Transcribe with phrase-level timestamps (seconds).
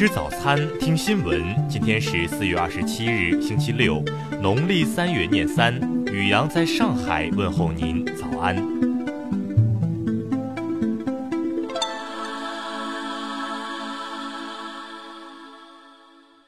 [0.00, 1.54] 吃早餐，听新闻。
[1.68, 4.02] 今天是四月二十七日，星期六，
[4.40, 5.78] 农历三月廿三。
[6.06, 8.56] 雨阳在上海问候您，早安。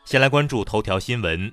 [0.06, 1.52] 先来关注头条新闻。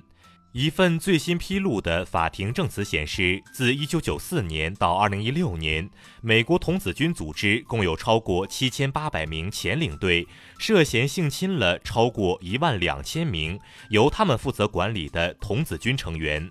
[0.52, 5.88] 一份最新披露的法庭证词显示，自1994年到2016年，
[6.22, 10.26] 美国童子军组织共有超过7800名前领队
[10.58, 13.60] 涉嫌性侵了超过12000名
[13.90, 16.50] 由他们负责管理的童子军成员。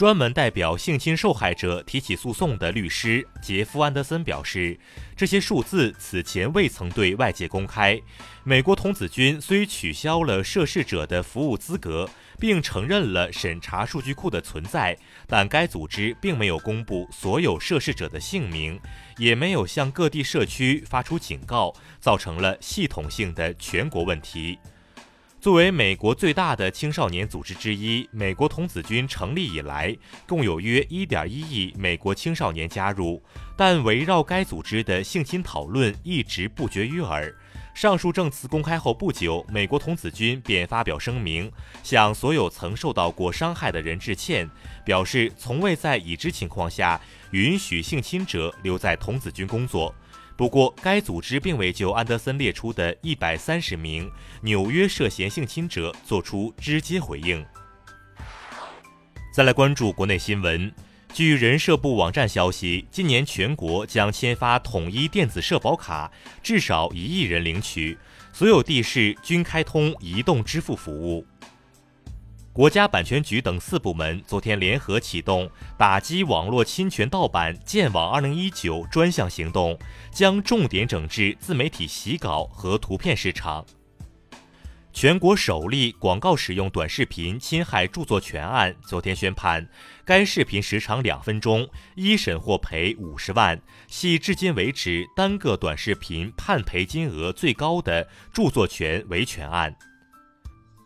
[0.00, 4.80] 专门代表性侵受害者提起诉讼的律师杰夫·安德森表示，
[5.14, 8.00] 这些数字此前未曾对外界公开。
[8.42, 12.08] 美国童子军虽取消了涉事者的服务资格，
[12.38, 14.96] 并承认了审查数据库的存在，
[15.26, 18.80] 但该组织并没有公布所有涉事者的姓名，
[19.18, 24.58] 也没有向各地社区发出警告，造成了系统性的全国问题。
[25.40, 29.96] 作为美国最大的青少年组织之一，美国童子军成立以来，
[30.28, 33.22] 共有约1.1亿美国青少年加入，
[33.56, 37.34] 但围绕该组织的性侵讨论一直不绝于耳。
[37.72, 41.50] 上述证词公开后不久，美国童子军便发表声明，
[41.82, 44.46] 向所有曾受到过伤害的人致歉，
[44.84, 49.94] 表示从未在已知情况下允许性侵者留在童子军工作。
[50.40, 54.10] 不过，该组织并未就安德森列出的一百三十名
[54.40, 57.44] 纽约涉嫌性侵者做出直接回应。
[59.34, 60.72] 再来关注国内新闻，
[61.12, 66.10] 据人社部网站消息，今年全国将签发统一电子社保卡，
[66.42, 67.98] 至少一亿人领取，
[68.32, 71.26] 所有地市均开通移动支付服务。
[72.52, 75.48] 国家版权局等四部门昨天联合启动
[75.78, 79.78] 打击网络侵权盗版“剑网二零一九”专项行动，
[80.10, 83.64] 将重点整治自媒体洗稿和图片市场。
[84.92, 89.64] 全国首例广告使用短视频侵害著作权案昨天宣判，
[90.04, 99.76] 该视频时长两分钟，一审获赔五十万，系至今为止单个短视频判赔金额最高的著作权维权案。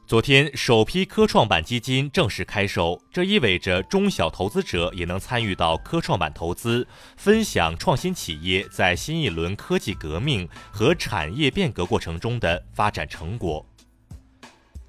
[0.06, 13.64] 昨天，首批科创板基金正式开售，这意味着中小投资者也能参与到科创板投资，分享创新企业在新一轮科技革命和产业变革过程中的发展成果。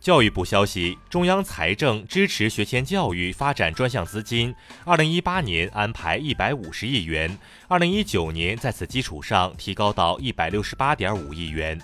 [0.01, 4.53] 教育部消息，中央财政支持学前教育发展专项资金，
[4.83, 7.39] 二零一八年安排一百五十亿元，
[7.69, 11.79] 二零一九年在此基础上提高到一百六十八点五亿元。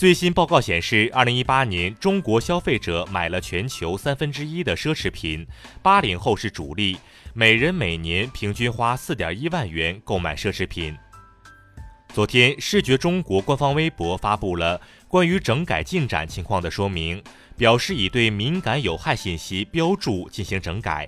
[0.00, 5.46] 最新报告显示，二零一八年中国消费者买了全球三分之一的奢侈品，
[5.82, 6.96] 八零后是主力，
[7.34, 10.96] 每人每年平均花四点一万元购买奢侈品。
[12.14, 17.22] 昨天，视觉中国官方微博发布了关于整改进展情况的说明，
[17.58, 21.06] 表示已对敏感有害信息标注进行整改。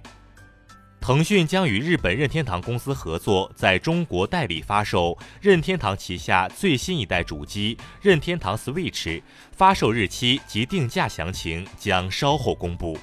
[1.03, 9.21] 腾讯将与日本任天堂公司合作，在中国代理发售任天堂旗下最新一代主机任天堂 Switch，
[9.51, 12.97] 发售日期及定价详情将稍后公布。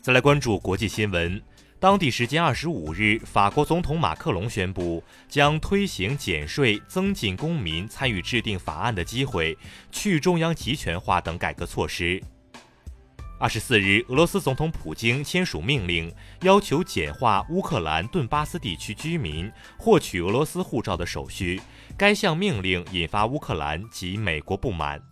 [0.00, 1.40] 再来关注国际新闻，
[1.78, 9.56] 当地时间二十五日，法国总统马克龙宣布将推行减税、增进公民参与制定法案的机会、
[9.92, 12.20] 去中央集权化等改革措施。
[13.42, 21.60] 二十四日，俄罗斯总统普京签署命令，要求简化乌克兰顿巴斯地区居民获取俄罗斯护照的手续。
[21.98, 25.02] 该项命令引发乌克兰及美国不满。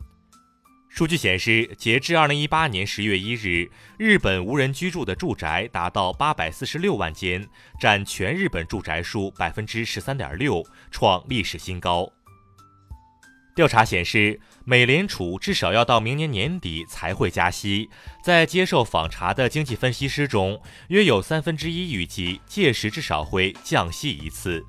[0.88, 3.68] 数据显示，截至二零一八年十月一日，
[3.98, 7.44] 日本无人居住的住宅达到八百四十六万间，
[7.80, 12.08] 占全日本住宅数百分之十三点六，创历史新高。
[13.60, 14.40] 调查显示。
[14.64, 17.90] 美联储至少要到明年年底才会加息，
[18.22, 24.64] 在接受访查的经济分析师中，约有三分之一预计届时至少会降息一次。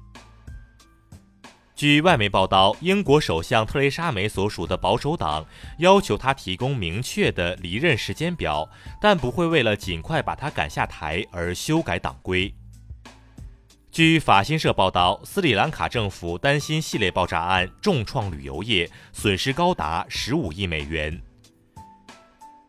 [1.76, 5.46] 据外媒报道，英国首相特蕾莎梅所属的保守党
[5.80, 8.68] 要求他提供明确的离任时间表，
[9.00, 12.52] 但不会为了尽快把他赶下台而修改党规。
[13.92, 21.22] 据法新社报道，斯里兰卡政府担心系列爆炸案重创旅游业，损失高达十五亿美元。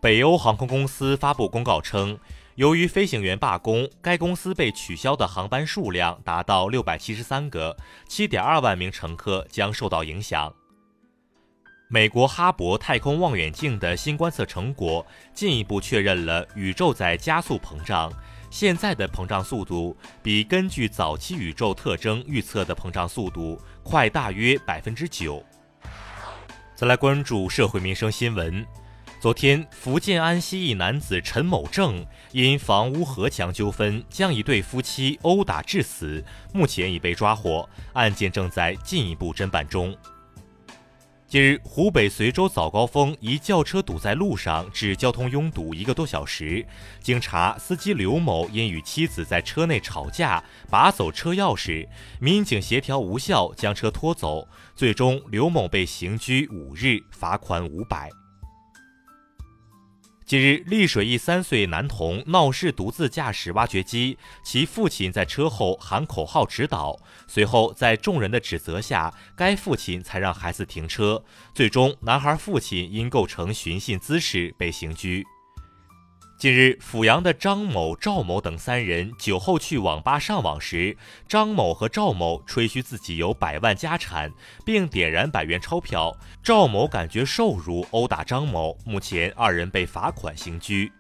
[0.00, 2.18] 北欧航空公司发布公告称，
[2.56, 7.76] 由于飞行员罢工，该公司被取消的航班数量达到六百七十三个，
[8.08, 10.52] 七点二万名乘客将受到影响。
[11.88, 18.12] 美国哈勃太空望远镜的新观测成果进一步确认了宇宙在加速膨胀。
[18.52, 25.42] 现在的膨胀速度比根据早期宇宙特征预测的膨胀速度快大约百分之九。
[26.74, 28.64] 再来关注社会民生新闻。
[29.18, 36.22] 昨天，福建安溪一男子陈某正因房屋合墙纠纷，将一对夫妻殴打致死，
[36.52, 39.96] 目前已被抓获，案件正在进一步侦办中。
[41.32, 46.62] 近日，湖北随州早高峰一轿车堵在路上，致交通拥堵一个多小时。
[47.00, 51.88] 经查，司机刘某因与妻子在车内吵架，拔走车钥匙，
[52.20, 54.46] 民警协调无效，将车拖走。
[54.76, 58.10] 最终，刘某被刑拘五日，罚款五百。
[60.32, 71.22] 近日，丽水一三岁男童闹事独自驾驶挖掘机，其父亲在车后喊口号指导，随后在众人的指责下，该父亲才让孩子停车。
[71.54, 75.26] 最终，男孩父亲因构成寻衅滋事被刑拘。
[76.42, 80.96] 近日，阜阳的张某、赵某等三人酒后去网吧上网时，
[81.28, 84.32] 张某和赵某吹嘘自己有百万家产，
[84.64, 86.16] 并点燃百元钞票。
[86.42, 88.76] 赵某感觉受辱，殴打张某。
[88.84, 90.90] 目前，二人被罚款刑拘。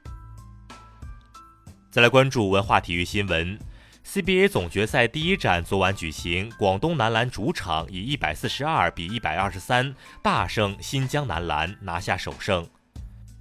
[1.90, 3.58] 再来关注文化体育新闻
[4.06, 9.92] ，CBA 总决赛第一战昨晚举行，广东男篮主场以一百四十二比一百二十三
[10.22, 12.64] 大胜新疆男篮，拿下首胜。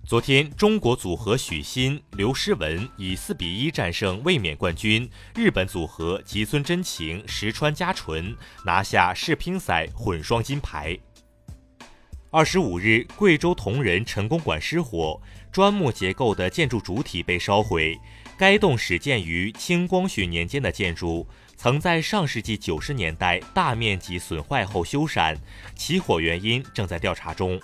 [0.04, 10.98] 昨天，中国组合许昕、刘诗雯以四比一战胜卫冕冠军日本组合吉村真晴、石川佳纯，拿下世乒赛混双金牌。
[12.30, 17.98] 二十五日，贵州铜仁陈公馆失火，砖木结构的建筑主体被烧毁。
[18.38, 21.26] 该栋始建于清光绪年间的建筑，
[21.56, 25.38] 曾在上世纪九十年代大面积损坏后修缮，
[25.76, 27.62] 起火原因正在调查中。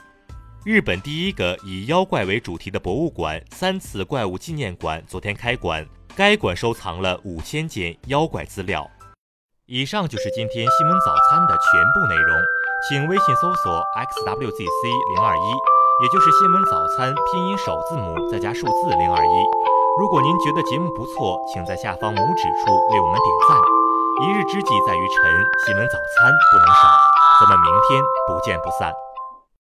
[0.68, 8.84] 日本第一个以妖怪为主题的博物馆——三次怪物纪念馆昨天开馆，该馆收藏了五千件妖怪资料。
[9.68, 12.36] 以上就是今天新闻早餐的全部内容，
[12.84, 14.84] 请微信搜索 xwzc
[15.16, 15.48] 零二一，
[16.04, 19.36] 也就是新闻早餐拼音首字母再加数字零二一。
[19.98, 23.56] 如果您觉得节目不错，请在下方拇指处为我们点赞。
[24.20, 25.32] 一日之计在于晨，
[25.64, 26.92] 新闻早餐不能少，
[27.40, 28.92] 咱们明天不见不散。